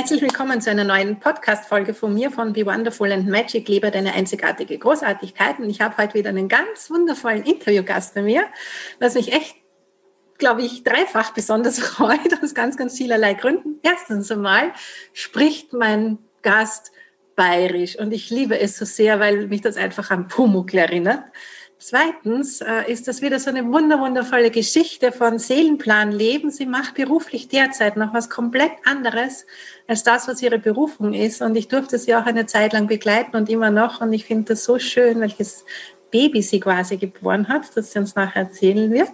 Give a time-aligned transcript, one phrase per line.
[0.00, 4.14] Herzlich willkommen zu einer neuen Podcast-Folge von mir von Be Wonderful and Magic, lebe deine
[4.14, 5.58] einzigartige Großartigkeit.
[5.58, 8.46] Und ich habe heute wieder einen ganz wundervollen Interviewgast bei mir,
[8.98, 9.56] was mich echt,
[10.38, 13.78] glaube ich, dreifach besonders freut, aus ganz, ganz vielerlei Gründen.
[13.82, 14.72] Erstens einmal
[15.12, 16.92] spricht mein Gast
[17.36, 21.24] bayerisch und ich liebe es so sehr, weil mich das einfach an Pumuckl erinnert.
[21.82, 26.50] Zweitens äh, ist das wieder so eine wunderwundervolle Geschichte von Seelenplan Leben.
[26.50, 29.46] Sie macht beruflich derzeit noch was komplett anderes
[29.88, 31.40] als das, was ihre Berufung ist.
[31.40, 34.02] Und ich durfte sie auch eine Zeit lang begleiten und immer noch.
[34.02, 35.64] Und ich finde das so schön, welches
[36.10, 39.08] Baby sie quasi geboren hat, das sie uns nachher erzählen wird.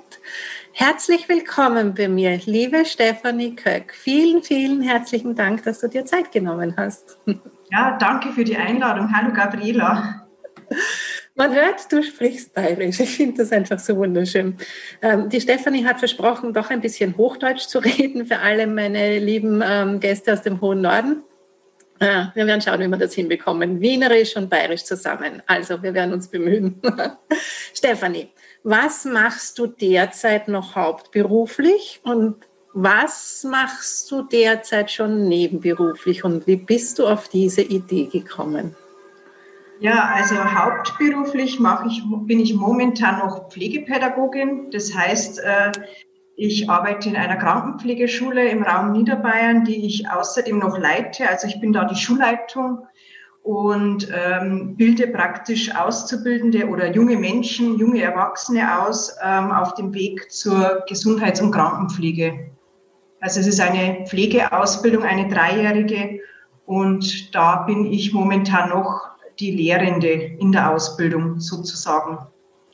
[0.73, 3.95] Herzlich willkommen bei mir, liebe Stefanie Köck.
[3.95, 7.19] Vielen, vielen herzlichen Dank, dass du dir Zeit genommen hast.
[7.71, 9.09] Ja, danke für die Einladung.
[9.17, 10.27] Hallo Gabriela.
[11.39, 12.99] Man hört, du sprichst bayerisch.
[12.99, 14.57] Ich finde das einfach so wunderschön.
[15.03, 19.63] Ähm, die Stefanie hat versprochen, doch ein bisschen Hochdeutsch zu reden für alle meine lieben
[19.63, 21.23] ähm, Gäste aus dem hohen Norden.
[21.99, 23.81] Äh, wir werden schauen, wie wir das hinbekommen.
[23.83, 25.43] Wienerisch und bayerisch zusammen.
[25.47, 26.81] Also, wir werden uns bemühen.
[27.75, 28.31] Stefanie,
[28.63, 32.37] was machst du derzeit noch hauptberuflich und
[32.73, 38.75] was machst du derzeit schon nebenberuflich und wie bist du auf diese Idee gekommen?
[39.79, 44.71] Ja, also hauptberuflich mache ich, bin ich momentan noch Pflegepädagogin.
[44.71, 45.73] Das heißt, äh,
[46.37, 51.29] ich arbeite in einer Krankenpflegeschule im Raum Niederbayern, die ich außerdem noch leite.
[51.29, 52.87] Also ich bin da die Schulleitung
[53.43, 60.31] und ähm, bilde praktisch Auszubildende oder junge Menschen, junge Erwachsene aus ähm, auf dem Weg
[60.33, 62.51] zur Gesundheits- und Krankenpflege.
[63.21, 66.21] Also es ist eine Pflegeausbildung, eine dreijährige
[66.65, 72.19] und da bin ich momentan noch die Lehrende in der Ausbildung sozusagen.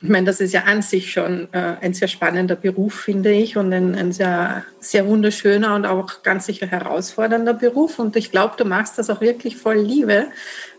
[0.03, 3.55] Ich meine, das ist ja an sich schon äh, ein sehr spannender Beruf, finde ich,
[3.55, 7.99] und ein, ein, sehr, sehr wunderschöner und auch ganz sicher herausfordernder Beruf.
[7.99, 10.27] Und ich glaube, du machst das auch wirklich voll Liebe.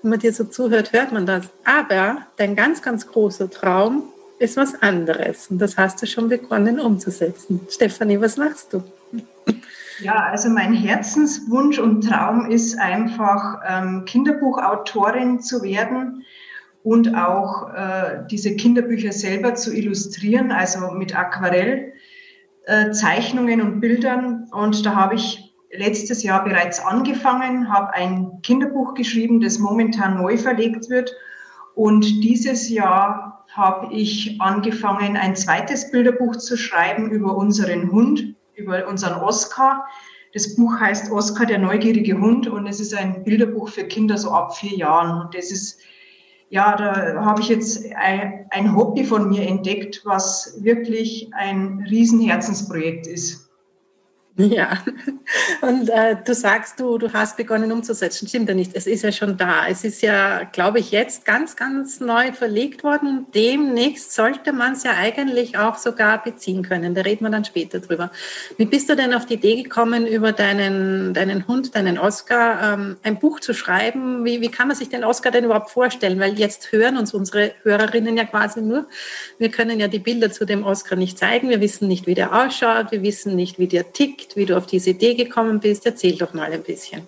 [0.03, 1.47] Wenn man dir so zuhört, hört man das.
[1.65, 4.03] Aber dein ganz, ganz großer Traum
[4.39, 5.49] ist was anderes.
[5.49, 7.61] Und das hast du schon begonnen umzusetzen.
[7.71, 8.83] Stefanie, was machst du?
[10.01, 16.25] Ja, also mein Herzenswunsch und Traum ist einfach, ähm, Kinderbuchautorin zu werden
[16.83, 24.51] und auch äh, diese Kinderbücher selber zu illustrieren, also mit Aquarellzeichnungen äh, und Bildern.
[24.53, 30.37] Und da habe ich letztes Jahr bereits angefangen, habe ein Kinderbuch geschrieben, das momentan neu
[30.37, 31.15] verlegt wird.
[31.75, 38.87] Und dieses Jahr habe ich angefangen, ein zweites Bilderbuch zu schreiben über unseren Hund, über
[38.87, 39.87] unseren Oscar.
[40.33, 44.31] Das Buch heißt Oscar, der neugierige Hund und es ist ein Bilderbuch für Kinder so
[44.31, 45.21] ab vier Jahren.
[45.25, 45.79] Und das ist,
[46.51, 53.44] ja, da habe ich jetzt ein, Hobby von mir entdeckt, was wirklich ein Riesenherzensprojekt ist.
[54.55, 54.83] Ja,
[55.63, 58.27] und äh, du sagst, du, du hast begonnen umzusetzen.
[58.27, 58.73] Stimmt ja nicht.
[58.75, 59.67] Es ist ja schon da.
[59.69, 64.83] Es ist ja, glaube ich, jetzt ganz, ganz neu verlegt worden demnächst sollte man es
[64.85, 66.95] ja eigentlich auch sogar beziehen können.
[66.95, 68.11] Da reden wir dann später drüber.
[68.57, 72.97] Wie bist du denn auf die Idee gekommen, über deinen, deinen Hund, deinen Oscar, ähm,
[73.03, 74.25] ein Buch zu schreiben?
[74.25, 76.21] Wie, wie kann man sich den Oscar denn überhaupt vorstellen?
[76.21, 78.87] Weil jetzt hören uns unsere Hörerinnen ja quasi nur.
[79.39, 81.49] Wir können ja die Bilder zu dem Oscar nicht zeigen.
[81.49, 82.93] Wir wissen nicht, wie der ausschaut.
[82.93, 85.87] Wir wissen nicht, wie der tickt liegt, wie du auf diese Idee gekommen bist.
[85.87, 87.07] Erzähl doch mal ein bisschen.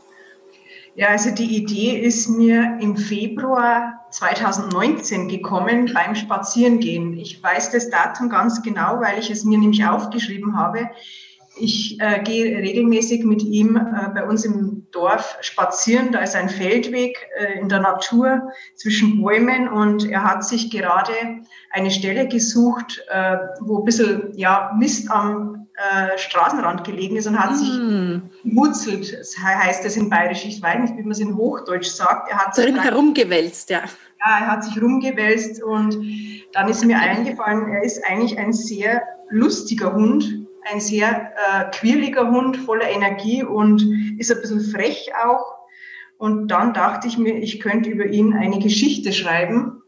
[0.94, 7.18] Ja, also die Idee ist mir im Februar 2019 gekommen beim Spazierengehen.
[7.18, 10.88] Ich weiß das Datum ganz genau, weil ich es mir nämlich aufgeschrieben habe.
[11.58, 16.12] Ich äh, gehe regelmäßig mit ihm äh, bei uns im Dorf spazieren.
[16.12, 21.12] Da ist ein Feldweg äh, in der Natur zwischen Bäumen und er hat sich gerade
[21.72, 27.38] eine Stelle gesucht, äh, wo ein bisschen ja, Mist am äh, Straßenrand gelegen ist und
[27.38, 27.54] hat mm.
[27.54, 27.70] sich
[28.44, 29.18] gewurzelt.
[29.18, 30.44] Das heißt das in Bayerisch.
[30.46, 32.30] Ich weiß nicht, wie man es in Hochdeutsch sagt.
[32.30, 33.82] Er hat sich herumgewälzt, ja.
[34.24, 35.98] Ja, er hat sich rumgewälzt und
[36.52, 42.30] dann ist mir eingefallen, er ist eigentlich ein sehr lustiger Hund, ein sehr äh, quirliger
[42.30, 43.86] Hund, voller Energie und
[44.18, 45.56] ist ein bisschen frech auch.
[46.18, 49.82] Und dann dachte ich mir, ich könnte über ihn eine Geschichte schreiben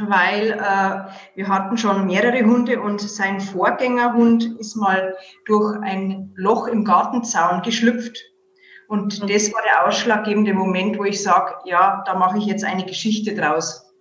[0.00, 5.14] weil äh, wir hatten schon mehrere Hunde und sein Vorgängerhund ist mal
[5.46, 8.18] durch ein Loch im Gartenzaun geschlüpft.
[8.88, 9.28] Und mhm.
[9.28, 13.34] das war der ausschlaggebende Moment, wo ich sage, ja, da mache ich jetzt eine Geschichte
[13.34, 13.92] draus.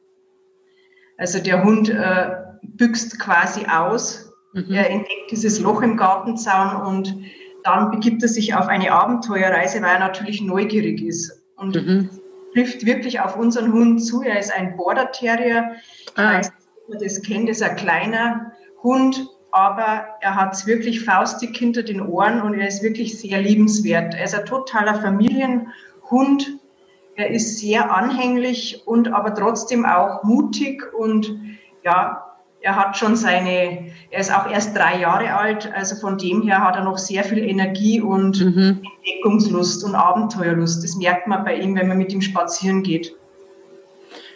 [1.18, 2.31] Also der Hund äh,
[2.63, 4.74] büxt quasi aus, mhm.
[4.74, 7.16] er entdeckt dieses Loch im Gartenzaun und
[7.63, 11.31] dann begibt er sich auf eine Abenteuerreise, weil er natürlich neugierig ist.
[11.56, 12.10] Und mhm
[12.53, 14.21] trifft wirklich auf unseren Hund zu.
[14.21, 15.75] Er ist ein Border Terrier.
[16.05, 16.33] Ich ah.
[16.33, 18.51] weiß nicht, ob man das kennt, ist ein kleiner
[18.81, 23.41] Hund, aber er hat es wirklich faustig hinter den Ohren und er ist wirklich sehr
[23.41, 24.13] liebenswert.
[24.13, 26.59] Er ist ein totaler Familienhund.
[27.15, 31.38] Er ist sehr anhänglich und aber trotzdem auch mutig und
[31.83, 32.32] ja,
[32.63, 36.63] er hat schon seine, er ist auch erst drei Jahre alt, also von dem her
[36.63, 38.81] hat er noch sehr viel Energie und mhm.
[39.06, 40.81] Entdeckungslust und Abenteuerlust.
[40.81, 43.13] Das merkt man bei ihm, wenn man mit ihm spazieren geht.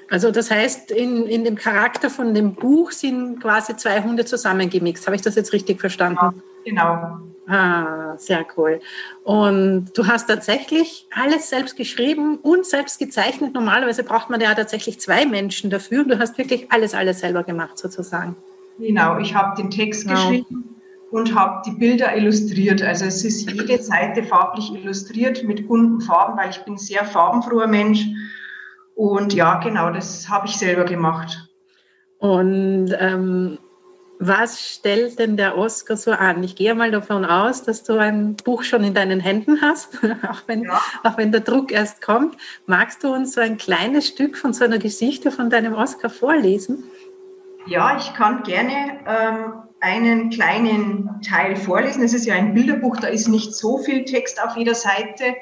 [0.09, 5.05] Also das heißt, in, in dem Charakter von dem Buch sind quasi zwei Hunde zusammengemixt.
[5.05, 6.41] Habe ich das jetzt richtig verstanden?
[6.63, 7.19] Genau.
[7.47, 8.81] Ah, sehr cool.
[9.23, 13.53] Und du hast tatsächlich alles selbst geschrieben und selbst gezeichnet.
[13.53, 16.01] Normalerweise braucht man ja tatsächlich zwei Menschen dafür.
[16.01, 18.35] Und du hast wirklich alles, alles selber gemacht sozusagen.
[18.79, 20.15] Genau, ich habe den Text genau.
[20.15, 20.75] geschrieben
[21.11, 22.81] und habe die Bilder illustriert.
[22.81, 27.05] Also es ist jede Seite farblich illustriert mit bunten Farben, weil ich bin ein sehr
[27.05, 28.05] farbenfroher Mensch.
[28.97, 31.47] Und ja, genau, das habe ich selber gemacht.
[32.17, 33.59] Und ähm,
[34.17, 36.43] was stellt denn der Oscar so an?
[36.43, 40.41] Ich gehe mal davon aus, dass du ein Buch schon in deinen Händen hast, auch
[40.47, 40.81] wenn, ja.
[41.03, 42.37] auch wenn der Druck erst kommt.
[42.65, 46.83] Magst du uns so ein kleines Stück von so einer Geschichte von deinem Oscar vorlesen?
[47.67, 52.01] Ja, ich kann gerne ähm, einen kleinen Teil vorlesen.
[52.01, 55.35] Es ist ja ein Bilderbuch, da ist nicht so viel Text auf jeder Seite.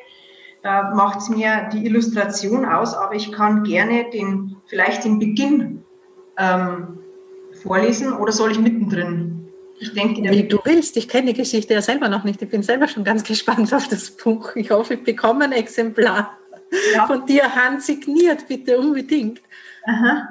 [0.65, 5.83] Da macht es mir die Illustration aus, aber ich kann gerne den, vielleicht den Beginn
[6.39, 6.97] ähm,
[7.61, 9.47] vorlesen oder soll ich mittendrin?
[9.77, 10.97] Ich denke, Wie du willst.
[10.97, 12.41] Ich kenne die Geschichte ja selber noch nicht.
[12.41, 14.55] Ich bin selber schon ganz gespannt auf das Buch.
[14.55, 16.35] Ich hoffe, ich bekomme ein Exemplar
[16.95, 17.05] ja.
[17.05, 19.41] von dir handsigniert, bitte unbedingt.
[19.85, 20.29] Aha.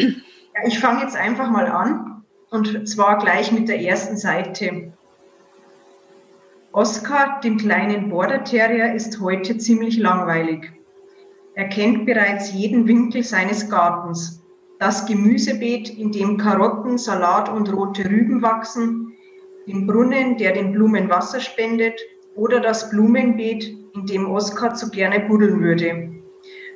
[0.00, 4.94] Ja, ich fange jetzt einfach mal an und zwar gleich mit der ersten Seite.
[6.76, 10.70] Oskar, dem kleinen Border Terrier, ist heute ziemlich langweilig.
[11.54, 14.42] Er kennt bereits jeden Winkel seines Gartens
[14.78, 19.14] das Gemüsebeet, in dem Karotten, Salat und rote Rüben wachsen,
[19.66, 21.98] den Brunnen, der den Blumen Wasser spendet,
[22.34, 26.10] oder das Blumenbeet, in dem Oskar zu gerne buddeln würde.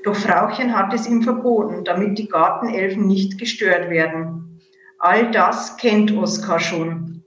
[0.05, 4.63] Doch Frauchen hat es ihm verboten, damit die Gartenelfen nicht gestört werden.
[4.99, 7.20] All das kennt Oskar schon.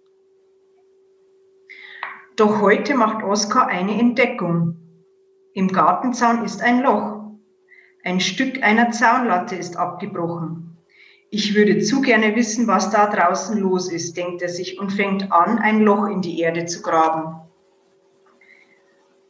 [2.35, 4.75] Doch heute macht Oskar eine Entdeckung.
[5.53, 7.21] Im Gartenzaun ist ein Loch.
[8.03, 10.77] Ein Stück einer Zaunlatte ist abgebrochen.
[11.29, 15.31] Ich würde zu gerne wissen, was da draußen los ist, denkt er sich und fängt
[15.31, 17.35] an, ein Loch in die Erde zu graben.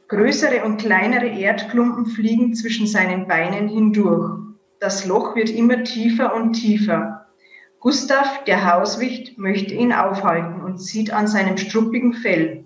[0.08, 4.40] Größere und kleinere Erdklumpen fliegen zwischen seinen Beinen hindurch.
[4.80, 7.26] Das Loch wird immer tiefer und tiefer.
[7.82, 12.63] Gustav, der Hauswicht, möchte ihn aufhalten und zieht an seinem struppigen Fell.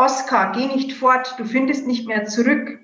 [0.00, 2.78] Oskar, geh nicht fort, du findest nicht mehr zurück.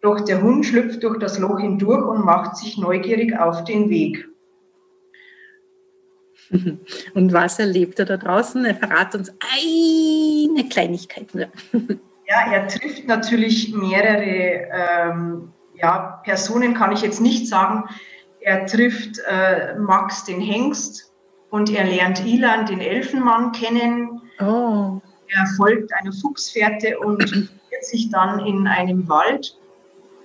[0.00, 4.28] Doch der Hund schlüpft durch das Loch hindurch und macht sich neugierig auf den Weg.
[7.14, 8.64] Und was erlebt er da draußen?
[8.64, 11.46] Er verrat uns eine Kleinigkeit nur.
[12.24, 17.84] Ja, er trifft natürlich mehrere ähm, ja, Personen, kann ich jetzt nicht sagen.
[18.40, 21.12] Er trifft äh, Max den Hengst
[21.50, 24.22] und er lernt Ilan den Elfenmann kennen.
[24.40, 25.02] Oh.
[25.34, 29.58] Er folgt einer Fuchsfährte und verirrt sich dann in einem Wald.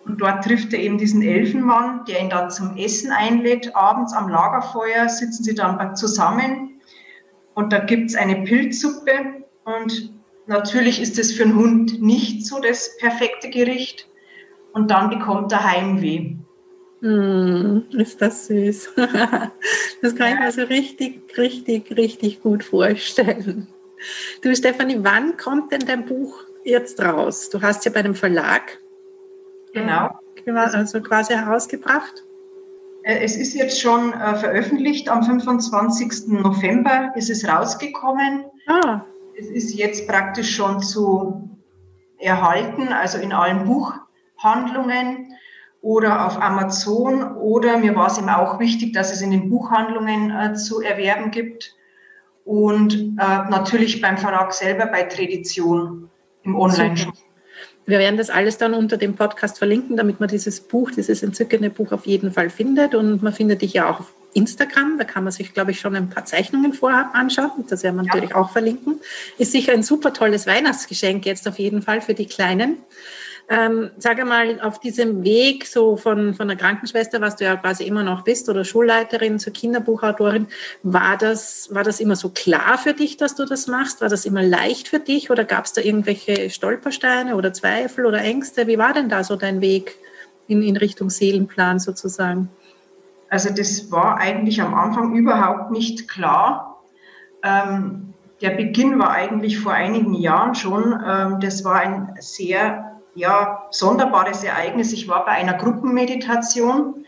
[0.05, 3.75] Und dort trifft er eben diesen Elfenmann, der ihn dann zum Essen einlädt.
[3.75, 6.77] Abends am Lagerfeuer sitzen sie dann zusammen
[7.57, 9.43] und da gibt es eine Pilzsuppe.
[9.65, 10.13] Und
[10.45, 14.07] natürlich ist es für einen Hund nicht so das perfekte Gericht.
[14.73, 16.35] Und dann bekommt er Heimweh.
[17.01, 18.89] Mm, ist das süß.
[20.03, 23.67] Das kann ich mir so richtig, richtig, richtig gut vorstellen.
[24.41, 27.49] Du, Stefanie, wann kommt denn dein Buch jetzt raus?
[27.49, 28.79] Du hast ja bei einem Verlag
[29.73, 30.09] genau.
[30.45, 32.23] also quasi herausgebracht.
[33.03, 35.09] Äh, es ist jetzt schon äh, veröffentlicht.
[35.09, 36.27] Am 25.
[36.27, 38.45] November ist es rausgekommen.
[38.67, 39.01] Ah.
[39.39, 41.49] Es ist jetzt praktisch schon zu
[42.17, 45.33] erhalten, also in allen Buchhandlungen
[45.81, 47.35] oder auf Amazon.
[47.37, 51.31] Oder mir war es eben auch wichtig, dass es in den Buchhandlungen äh, zu erwerben
[51.31, 51.76] gibt
[52.47, 56.09] und äh, natürlich beim Verlag selber bei Tradition
[56.43, 57.13] im Online-Shop.
[57.85, 61.69] Wir werden das alles dann unter dem Podcast verlinken, damit man dieses Buch, dieses entzückende
[61.69, 62.95] Buch auf jeden Fall findet.
[62.95, 64.97] Und man findet dich ja auch auf Instagram.
[64.97, 67.65] Da kann man sich, glaube ich, schon ein paar Zeichnungen vorab anschauen.
[67.69, 68.13] Das werden wir ja.
[68.13, 69.01] natürlich auch verlinken.
[69.37, 72.77] Ist sicher ein super tolles Weihnachtsgeschenk jetzt auf jeden Fall für die Kleinen.
[73.49, 77.85] Ähm, sag einmal, auf diesem Weg so von, von der Krankenschwester, was du ja quasi
[77.85, 80.47] immer noch bist, oder Schulleiterin zur Kinderbuchautorin,
[80.83, 84.01] war das, war das immer so klar für dich, dass du das machst?
[84.01, 88.19] War das immer leicht für dich oder gab es da irgendwelche Stolpersteine oder Zweifel oder
[88.19, 88.67] Ängste?
[88.67, 89.95] Wie war denn da so dein Weg
[90.47, 92.49] in, in Richtung Seelenplan sozusagen?
[93.29, 96.81] Also das war eigentlich am Anfang überhaupt nicht klar.
[97.43, 100.93] Ähm, der Beginn war eigentlich vor einigen Jahren schon.
[101.05, 104.93] Ähm, das war ein sehr ja, sonderbares Ereignis.
[104.93, 107.05] Ich war bei einer Gruppenmeditation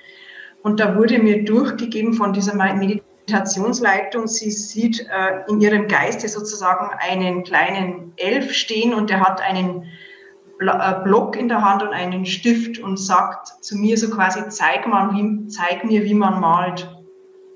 [0.64, 6.90] und da wurde mir durchgegeben von dieser Meditationsleitung, sie sieht äh, in ihrem Geiste sozusagen
[6.98, 9.84] einen kleinen Elf stehen und der hat einen
[10.60, 14.88] äh, Block in der Hand und einen Stift und sagt zu mir so quasi, zeig,
[14.88, 16.90] man, wie, zeig mir, wie man malt.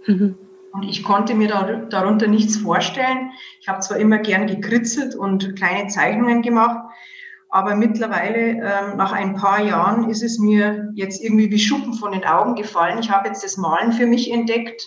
[0.06, 0.38] Mhm.
[0.74, 1.48] Und ich konnte mir
[1.90, 3.32] darunter nichts vorstellen.
[3.62, 6.80] Ich habe zwar immer gern gekritzelt und kleine Zeichnungen gemacht,
[7.54, 12.12] aber mittlerweile, ähm, nach ein paar Jahren, ist es mir jetzt irgendwie wie Schuppen von
[12.12, 12.98] den Augen gefallen.
[13.00, 14.82] Ich habe jetzt das Malen für mich entdeckt.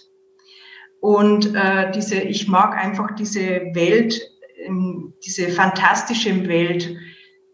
[0.99, 4.21] Und äh, diese, ich mag einfach diese Welt,
[4.65, 6.93] ähm, diese fantastische Welt,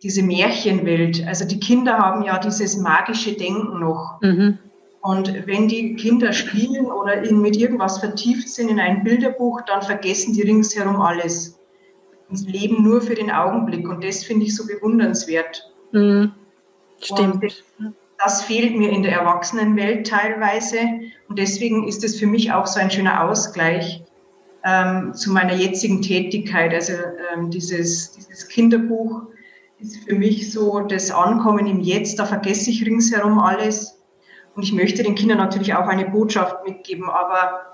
[0.02, 1.26] diese Märchenwelt.
[1.26, 4.18] Also die Kinder haben ja dieses magische Denken noch.
[4.22, 4.56] Mhm.
[5.02, 10.32] Und wenn die Kinder spielen oder mit irgendwas vertieft sind in ein Bilderbuch, dann vergessen
[10.32, 11.61] die ringsherum alles
[12.46, 13.88] leben nur für den Augenblick.
[13.88, 15.70] Und das finde ich so bewundernswert.
[15.92, 16.32] Mhm.
[17.00, 17.42] Stimmt.
[17.42, 17.62] Das,
[18.18, 20.78] das fehlt mir in der Erwachsenenwelt teilweise.
[21.28, 24.02] Und deswegen ist es für mich auch so ein schöner Ausgleich
[24.64, 26.72] ähm, zu meiner jetzigen Tätigkeit.
[26.72, 26.92] Also
[27.34, 29.22] ähm, dieses, dieses Kinderbuch
[29.80, 32.18] ist für mich so das Ankommen im Jetzt.
[32.18, 33.98] Da vergesse ich ringsherum alles.
[34.54, 37.71] Und ich möchte den Kindern natürlich auch eine Botschaft mitgeben, aber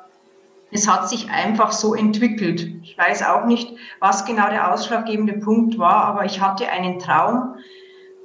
[0.71, 2.71] es hat sich einfach so entwickelt.
[2.83, 7.55] Ich weiß auch nicht, was genau der ausschlaggebende Punkt war, aber ich hatte einen Traum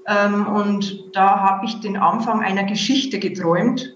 [0.08, 3.96] ähm, und da habe ich den Anfang einer Geschichte geträumt.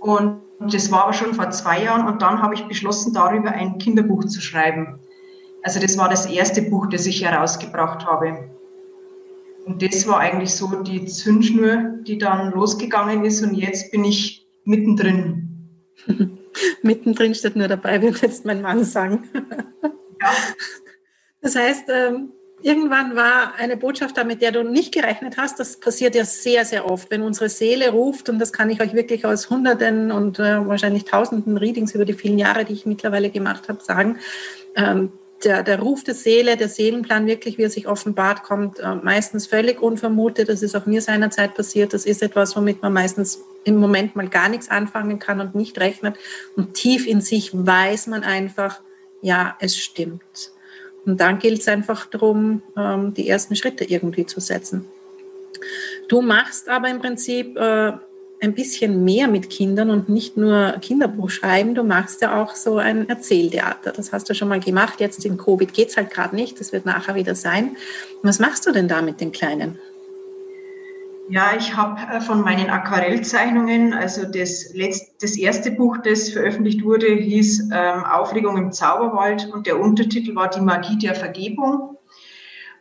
[0.00, 3.78] Und das war aber schon vor zwei Jahren und dann habe ich beschlossen, darüber ein
[3.78, 5.00] Kinderbuch zu schreiben.
[5.62, 8.50] Also das war das erste Buch, das ich herausgebracht habe.
[9.66, 14.46] Und das war eigentlich so die Zündschnur, die dann losgegangen ist und jetzt bin ich
[14.64, 15.70] mittendrin.
[16.82, 19.28] Mittendrin steht nur dabei, wird jetzt mein Mann sagen.
[20.20, 20.32] Ja.
[21.40, 22.32] Das heißt, ähm,
[22.62, 25.60] irgendwann war eine Botschaft da, mit der du nicht gerechnet hast.
[25.60, 28.94] Das passiert ja sehr, sehr oft, wenn unsere Seele ruft, und das kann ich euch
[28.94, 33.28] wirklich aus Hunderten und äh, wahrscheinlich Tausenden Readings über die vielen Jahre, die ich mittlerweile
[33.28, 34.18] gemacht habe, sagen.
[35.44, 39.46] Der, der Ruf der Seele, der Seelenplan wirklich, wie er sich offenbart, kommt äh, meistens
[39.46, 40.48] völlig unvermutet.
[40.48, 41.92] Das ist auch mir seinerzeit passiert.
[41.92, 45.78] Das ist etwas, womit man meistens im Moment mal gar nichts anfangen kann und nicht
[45.78, 46.16] rechnet.
[46.56, 48.80] Und tief in sich weiß man einfach,
[49.20, 50.52] ja, es stimmt.
[51.04, 54.86] Und dann gilt es einfach darum, ähm, die ersten Schritte irgendwie zu setzen.
[56.08, 57.92] Du machst aber im Prinzip äh,
[58.40, 61.74] ein bisschen mehr mit Kindern und nicht nur Kinderbuch schreiben.
[61.74, 63.92] Du machst ja auch so ein Erzähltheater.
[63.92, 65.00] Das hast du schon mal gemacht.
[65.00, 66.60] Jetzt in Covid geht es halt gerade nicht.
[66.60, 67.76] Das wird nachher wieder sein.
[68.22, 69.78] Was machst du denn da mit den Kleinen?
[71.30, 76.84] Ja, ich habe äh, von meinen Aquarellzeichnungen, also das, letzte, das erste Buch, das veröffentlicht
[76.84, 81.93] wurde, hieß ähm, Aufregung im Zauberwald und der Untertitel war Die Magie der Vergebung.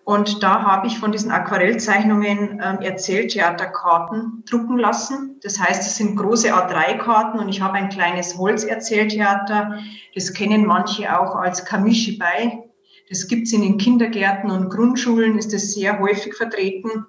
[0.05, 5.39] Und da habe ich von diesen Aquarellzeichnungen ähm, Erzähltheaterkarten drucken lassen.
[5.43, 9.79] Das heißt, es sind große A3-Karten und ich habe ein kleines Holzerzähltheater.
[10.13, 12.63] Das kennen manche auch als Kamishibai.
[13.09, 17.05] Das gibt es in den Kindergärten und Grundschulen, ist das sehr häufig vertreten.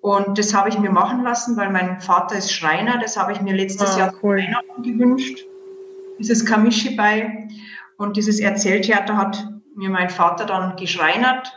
[0.00, 2.98] Und das habe ich mir machen lassen, weil mein Vater ist Schreiner.
[2.98, 4.38] Das habe ich mir letztes oh, Jahr cool.
[4.38, 5.38] Weihnachten gewünscht.
[6.18, 7.48] Dieses Kamishibai.
[7.96, 11.52] Und dieses Erzähltheater hat mir mein Vater dann geschreinert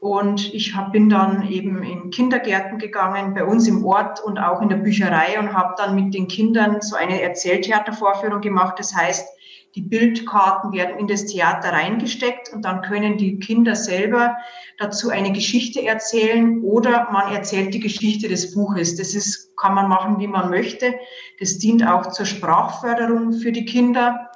[0.00, 4.60] und ich hab, bin dann eben in Kindergärten gegangen, bei uns im Ort und auch
[4.60, 8.78] in der Bücherei und habe dann mit den Kindern so eine Erzähltheatervorführung gemacht.
[8.78, 9.26] Das heißt,
[9.74, 14.36] die Bildkarten werden in das Theater reingesteckt und dann können die Kinder selber
[14.78, 18.96] dazu eine Geschichte erzählen oder man erzählt die Geschichte des Buches.
[18.96, 20.94] Das ist, kann man machen, wie man möchte.
[21.40, 24.30] Das dient auch zur Sprachförderung für die Kinder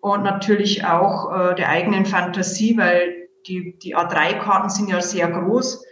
[0.00, 5.84] und natürlich auch äh, der eigenen Fantasie, weil die, die A3-Karten sind ja sehr groß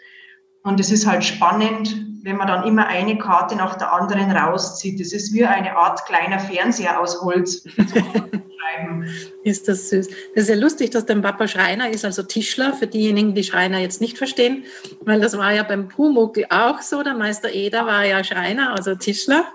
[0.63, 5.01] und es ist halt spannend, wenn man dann immer eine Karte nach der anderen rauszieht.
[5.01, 7.65] Das ist wie eine Art kleiner Fernseher aus Holz.
[9.45, 10.09] ist das süß.
[10.35, 13.79] Das ist ja lustig, dass dein Papa Schreiner ist, also Tischler, für diejenigen, die Schreiner
[13.79, 14.65] jetzt nicht verstehen,
[15.01, 17.03] weil das war ja beim Pumuckl auch so.
[17.03, 19.47] Der Meister Eder war ja Schreiner, also Tischler.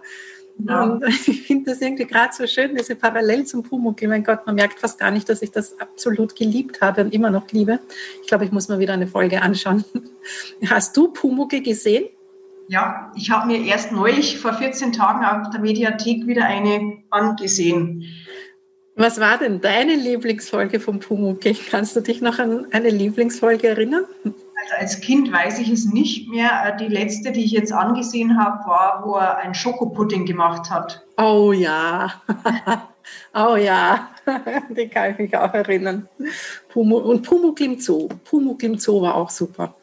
[0.58, 0.84] Ja.
[0.84, 4.08] Und ich finde das irgendwie gerade so schön, diese Parallel zum Pumuckl.
[4.08, 7.30] Mein Gott, man merkt fast gar nicht, dass ich das absolut geliebt habe und immer
[7.30, 7.80] noch liebe.
[8.22, 9.84] Ich glaube, ich muss mal wieder eine Folge anschauen.
[10.70, 12.06] Hast du Pumuckl gesehen?
[12.70, 18.06] Ja, ich habe mir erst neulich vor 14 Tagen auf der Mediathek wieder eine angesehen.
[18.96, 21.56] Was war denn deine Lieblingsfolge vom Pumuckl?
[21.70, 24.06] Kannst du dich noch an eine Lieblingsfolge erinnern?
[24.64, 26.76] Also als Kind weiß ich es nicht mehr.
[26.80, 31.06] Die letzte, die ich jetzt angesehen habe, war, wo er einen Schokopudding gemacht hat.
[31.18, 32.14] Oh ja,
[33.34, 34.10] oh ja,
[34.70, 36.08] den kann ich mich auch erinnern.
[36.74, 38.08] Und Pumuckl im Zoo.
[38.24, 39.76] Pumuckl im Zoo war auch super.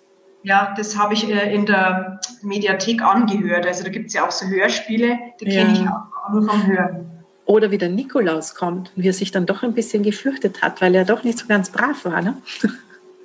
[0.42, 3.66] Ja, das habe ich äh, in der Mediathek angehört.
[3.66, 5.62] Also da gibt es ja auch so Hörspiele, die ja.
[5.62, 7.10] kenne ich auch nur vom Hören.
[7.44, 10.80] Oder wie der Nikolaus kommt und wie er sich dann doch ein bisschen gefürchtet hat,
[10.80, 12.22] weil er doch nicht so ganz brav war.
[12.22, 12.40] Ne?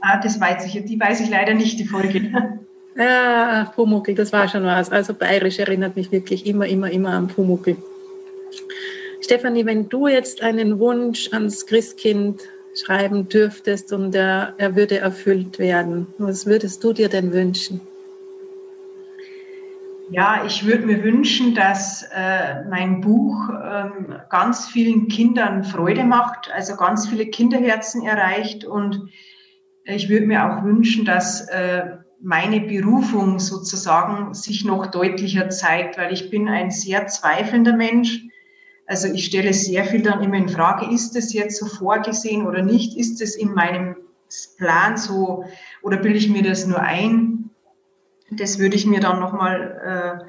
[0.07, 2.21] Ah, das weiß ich, die weiß ich leider nicht, die Folge.
[2.97, 4.89] Ja, Pumuckl, das war schon was.
[4.89, 7.75] Also bayerisch erinnert mich wirklich immer, immer, immer an Pumuckl.
[9.19, 12.39] Stefanie, wenn du jetzt einen Wunsch ans Christkind
[12.73, 17.81] schreiben dürftest und er, er würde erfüllt werden, was würdest du dir denn wünschen?
[20.09, 26.49] Ja, ich würde mir wünschen, dass äh, mein Buch ähm, ganz vielen Kindern Freude macht,
[26.53, 29.09] also ganz viele Kinderherzen erreicht und
[29.85, 36.11] ich würde mir auch wünschen, dass äh, meine Berufung sozusagen sich noch deutlicher zeigt, weil
[36.11, 38.21] ich bin ein sehr zweifelnder Mensch.
[38.87, 42.61] Also ich stelle sehr viel dann immer in Frage, ist es jetzt so vorgesehen oder
[42.61, 42.97] nicht?
[42.97, 43.95] Ist es in meinem
[44.57, 45.45] Plan so
[45.81, 47.51] oder bilde ich mir das nur ein?
[48.31, 50.25] Das würde ich mir dann nochmal äh,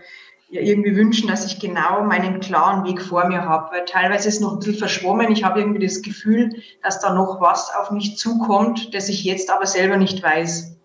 [0.49, 4.41] ja irgendwie wünschen, dass ich genau meinen klaren Weg vor mir habe, weil teilweise ist
[4.41, 5.33] noch ein bisschen verschwommen.
[5.33, 9.51] Ich habe irgendwie das Gefühl, dass da noch was auf mich zukommt, das ich jetzt
[9.51, 10.76] aber selber nicht weiß.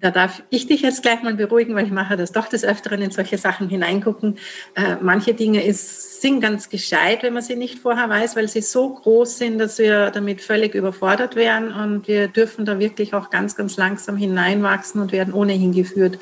[0.00, 3.02] Da darf ich dich jetzt gleich mal beruhigen, weil ich mache das doch des Öfteren
[3.02, 4.38] in solche Sachen hineingucken.
[4.76, 8.60] Äh, manche Dinge ist, sind ganz gescheit, wenn man sie nicht vorher weiß, weil sie
[8.60, 11.72] so groß sind, dass wir damit völlig überfordert wären.
[11.72, 16.18] Und wir dürfen da wirklich auch ganz, ganz langsam hineinwachsen und werden ohnehin geführt.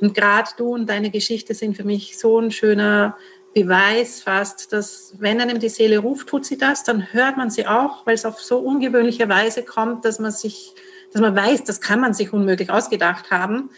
[0.00, 3.16] Und gerade du und deine Geschichte sind für mich so ein schöner
[3.54, 7.66] Beweis fast, dass wenn einem die Seele ruft, tut sie das, dann hört man sie
[7.66, 10.74] auch, weil es auf so ungewöhnliche Weise kommt, dass man sich
[11.12, 13.70] dass man weiß, das kann man sich unmöglich ausgedacht haben.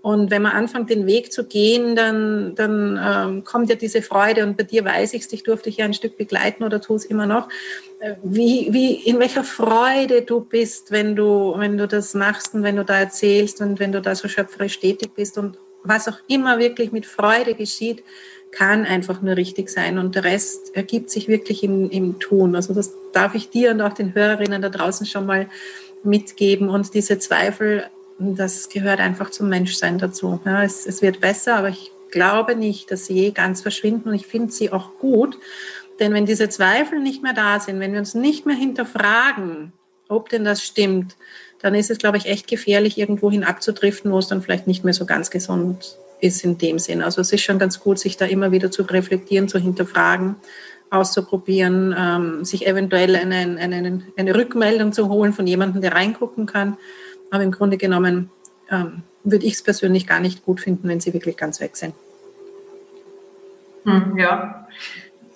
[0.00, 4.44] Und wenn man anfängt, den Weg zu gehen, dann, dann ähm, kommt ja diese Freude.
[4.44, 6.96] Und bei dir weiß ich es, dich durfte ich ja ein Stück begleiten oder tue
[6.96, 7.48] es immer noch.
[7.98, 12.62] Äh, wie, wie, in welcher Freude du bist, wenn du, wenn du das machst und
[12.62, 16.18] wenn du da erzählst und wenn du da so schöpferisch tätig bist und was auch
[16.28, 18.04] immer wirklich mit Freude geschieht,
[18.50, 19.98] kann einfach nur richtig sein.
[19.98, 22.54] Und der Rest ergibt sich wirklich im, im Tun.
[22.54, 25.48] Also das darf ich dir und auch den Hörerinnen da draußen schon mal
[26.02, 26.68] mitgeben.
[26.68, 27.84] Und diese Zweifel,
[28.18, 30.40] das gehört einfach zum Menschsein dazu.
[30.44, 34.08] Ja, es, es wird besser, aber ich glaube nicht, dass sie je ganz verschwinden.
[34.08, 35.38] Und ich finde sie auch gut.
[36.00, 39.72] Denn wenn diese Zweifel nicht mehr da sind, wenn wir uns nicht mehr hinterfragen,
[40.08, 41.16] ob denn das stimmt,
[41.60, 44.94] dann ist es, glaube ich, echt gefährlich, irgendwohin abzudriften, wo es dann vielleicht nicht mehr
[44.94, 47.02] so ganz gesund ist in dem Sinn.
[47.02, 50.36] Also es ist schon ganz gut, sich da immer wieder zu reflektieren, zu hinterfragen,
[50.90, 56.76] auszuprobieren, ähm, sich eventuell eine, eine, eine Rückmeldung zu holen von jemandem, der reingucken kann.
[57.30, 58.30] Aber im Grunde genommen
[58.70, 61.94] ähm, würde ich es persönlich gar nicht gut finden, wenn sie wirklich ganz weg sind.
[63.84, 64.66] Hm, ja,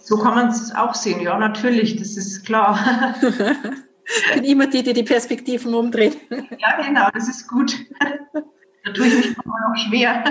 [0.01, 1.21] so kann man es auch sehen.
[1.21, 3.15] Ja, natürlich, das ist klar.
[3.21, 6.17] ich bin immer die, die die Perspektiven umdreht.
[6.31, 7.75] ja, genau, das ist gut.
[8.85, 10.25] Da tue ich mich immer noch schwer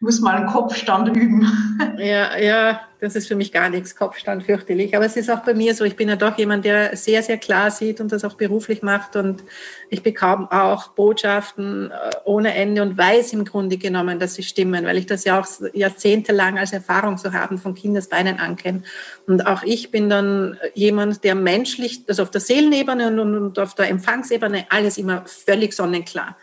[0.00, 1.46] muss mal einen Kopfstand üben.
[1.96, 4.96] Ja, ja, das ist für mich gar nichts, Kopfstand fürchterlich.
[4.96, 7.36] Aber es ist auch bei mir so, ich bin ja doch jemand, der sehr, sehr
[7.36, 9.16] klar sieht und das auch beruflich macht.
[9.16, 9.44] Und
[9.90, 14.86] ich bekomme auch Botschaften äh, ohne Ende und weiß im Grunde genommen, dass sie stimmen,
[14.86, 18.82] weil ich das ja auch jahrzehntelang als Erfahrung so haben von Kindesbeinen ankenne.
[19.26, 23.90] Und auch ich bin dann jemand, der menschlich, also auf der Seelenebene und auf der
[23.90, 26.36] Empfangsebene alles immer völlig sonnenklar.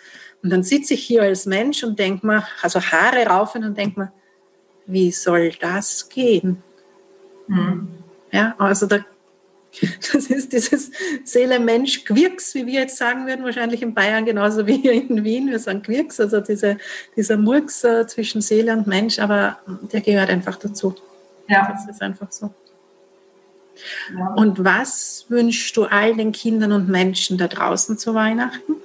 [0.47, 3.99] Und dann sitze ich hier als Mensch und denke mir, also Haare raufen und denke
[3.99, 4.11] mir,
[4.85, 6.63] wie soll das gehen?
[7.47, 7.89] Mhm.
[8.31, 8.99] Ja, also da,
[10.13, 10.89] das ist dieses
[11.25, 15.49] Seele-Mensch-Quirks, wie wir jetzt sagen würden, wahrscheinlich in Bayern genauso wie hier in Wien.
[15.49, 16.77] Wir sagen Quirks, also diese,
[17.17, 19.57] dieser Murks äh, zwischen Seele und Mensch, aber
[19.91, 20.95] der gehört einfach dazu.
[21.49, 21.67] Ja.
[21.73, 22.53] Das ist einfach so.
[24.17, 24.33] Ja.
[24.35, 28.77] Und was wünschst du all den Kindern und Menschen da draußen zu Weihnachten?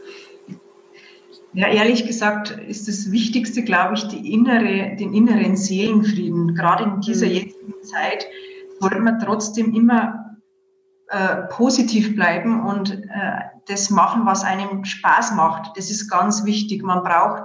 [1.55, 6.55] Ja, ehrlich gesagt ist das Wichtigste, glaube ich, die innere, den inneren Seelenfrieden.
[6.55, 7.33] Gerade in dieser mhm.
[7.33, 8.27] jetzigen Zeit
[8.81, 10.39] sollte man trotzdem immer
[11.09, 15.77] äh, positiv bleiben und äh, das machen, was einem Spaß macht.
[15.77, 16.83] Das ist ganz wichtig.
[16.83, 17.43] Man braucht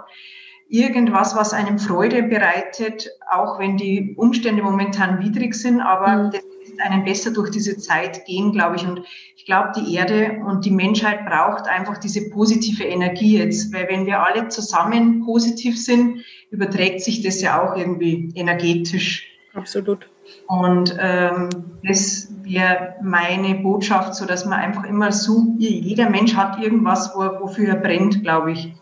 [0.69, 6.31] irgendwas, was einem Freude bereitet, auch wenn die Umstände momentan widrig sind, aber mhm.
[6.31, 8.87] das lässt einen besser durch diese Zeit gehen, glaube ich.
[8.87, 9.01] Und
[9.47, 14.21] glaube, die Erde und die Menschheit braucht einfach diese positive Energie jetzt, weil wenn wir
[14.21, 19.25] alle zusammen positiv sind, überträgt sich das ja auch irgendwie energetisch.
[19.53, 20.09] Absolut.
[20.47, 21.49] Und ähm,
[21.87, 27.21] das wäre meine Botschaft, so dass man einfach immer so, jeder Mensch hat irgendwas, wo,
[27.39, 28.73] wofür er brennt, glaube ich.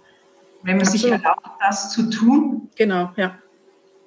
[0.64, 1.02] Wenn man Absolut.
[1.02, 3.36] sich erlaubt, das zu tun, genau, ja.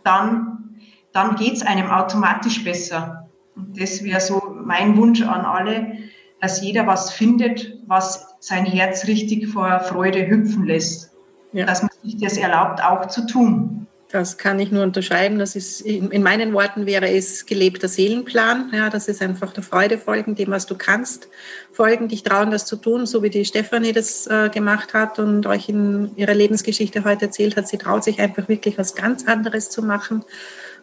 [0.03, 0.77] dann,
[1.13, 3.29] dann geht es einem automatisch besser.
[3.55, 5.99] Und das wäre so mein Wunsch an alle,
[6.41, 11.11] dass jeder was findet, was sein Herz richtig vor Freude hüpfen lässt.
[11.53, 11.67] Ja.
[11.67, 13.87] Dass man sich das erlaubt, auch zu tun.
[14.11, 15.39] Das kann ich nur unterschreiben.
[15.39, 18.71] Das ist, in meinen Worten wäre es gelebter Seelenplan.
[18.73, 21.29] Ja, das ist einfach der Freude folgen, dem, was du kannst,
[21.73, 25.47] folgen, dich trauen, das zu tun, so wie die Stefanie das äh, gemacht hat und
[25.47, 27.69] euch in ihrer Lebensgeschichte heute erzählt hat.
[27.69, 30.25] Sie traut sich einfach wirklich was ganz anderes zu machen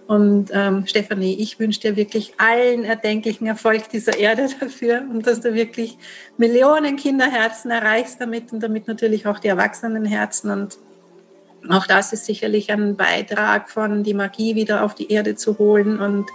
[0.07, 5.41] und ähm, Stefanie, ich wünsche dir wirklich allen erdenklichen Erfolg dieser Erde dafür und dass
[5.41, 5.97] du wirklich
[6.37, 10.51] Millionen Kinderherzen erreichst damit und damit natürlich auch die Erwachsenenherzen.
[10.51, 10.77] Und
[11.69, 15.99] auch das ist sicherlich ein Beitrag von die Magie wieder auf die Erde zu holen
[15.99, 16.29] und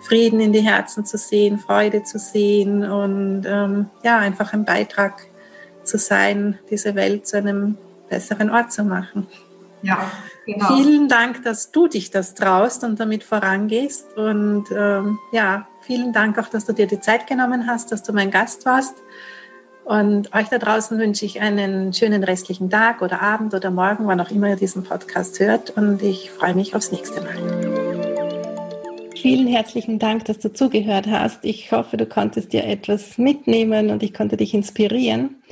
[0.00, 5.26] Frieden in die Herzen zu sehen, Freude zu sehen und ähm, ja, einfach ein Beitrag
[5.82, 7.76] zu sein, diese Welt zu einem
[8.08, 9.26] besseren Ort zu machen.
[9.82, 10.10] Ja,
[10.48, 10.76] Genau.
[10.76, 14.16] Vielen Dank, dass du dich das traust und damit vorangehst.
[14.16, 18.14] Und ähm, ja, vielen Dank auch, dass du dir die Zeit genommen hast, dass du
[18.14, 18.94] mein Gast warst.
[19.84, 24.22] Und euch da draußen wünsche ich einen schönen restlichen Tag oder Abend oder Morgen, wann
[24.22, 25.76] auch immer ihr diesen Podcast hört.
[25.76, 27.36] Und ich freue mich aufs nächste Mal.
[29.20, 31.44] Vielen herzlichen Dank, dass du zugehört hast.
[31.44, 35.42] Ich hoffe, du konntest dir etwas mitnehmen und ich konnte dich inspirieren.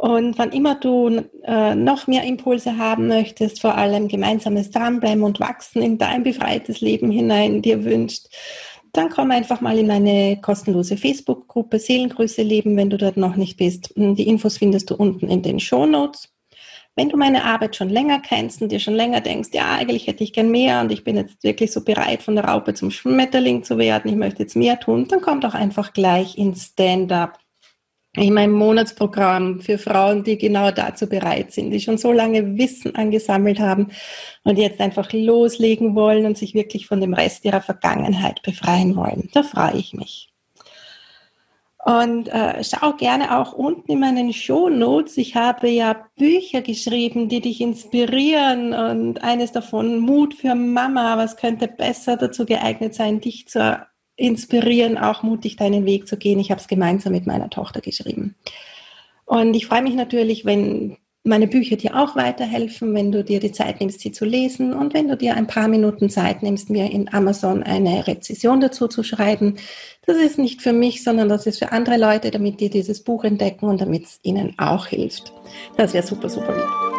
[0.00, 5.40] Und wann immer du äh, noch mehr Impulse haben möchtest, vor allem gemeinsames Dranbleiben und
[5.40, 8.28] Wachsen in dein befreites Leben hinein dir wünscht,
[8.94, 13.58] dann komm einfach mal in meine kostenlose Facebook-Gruppe Seelengrüße leben, wenn du dort noch nicht
[13.58, 13.92] bist.
[13.94, 16.32] Die Infos findest du unten in den Show Notes.
[16.96, 20.24] Wenn du meine Arbeit schon länger kennst und dir schon länger denkst, ja, eigentlich hätte
[20.24, 23.64] ich gern mehr und ich bin jetzt wirklich so bereit, von der Raupe zum Schmetterling
[23.64, 27.38] zu werden, ich möchte jetzt mehr tun, dann komm doch einfach gleich ins Stand-up
[28.16, 32.96] in meinem Monatsprogramm für Frauen, die genau dazu bereit sind, die schon so lange Wissen
[32.96, 33.88] angesammelt haben
[34.42, 39.28] und jetzt einfach loslegen wollen und sich wirklich von dem Rest ihrer Vergangenheit befreien wollen.
[39.32, 40.30] Da freue ich mich.
[41.82, 45.16] Und äh, schau gerne auch unten in meinen Show Notes.
[45.16, 51.16] Ich habe ja Bücher geschrieben, die dich inspirieren und eines davon Mut für Mama.
[51.16, 53.80] Was könnte besser dazu geeignet sein, dich zu
[54.20, 56.38] inspirieren, auch mutig deinen Weg zu gehen.
[56.38, 58.34] Ich habe es gemeinsam mit meiner Tochter geschrieben.
[59.24, 63.52] Und ich freue mich natürlich, wenn meine Bücher dir auch weiterhelfen, wenn du dir die
[63.52, 66.90] Zeit nimmst, sie zu lesen und wenn du dir ein paar Minuten Zeit nimmst, mir
[66.90, 69.56] in Amazon eine Rezession dazu zu schreiben.
[70.06, 73.24] Das ist nicht für mich, sondern das ist für andere Leute, damit die dieses Buch
[73.24, 75.32] entdecken und damit es ihnen auch hilft.
[75.76, 76.89] Das wäre super, super lieb.